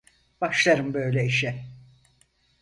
Başlarım 0.41 0.93
böyle 0.93 1.25
işe! 1.25 1.65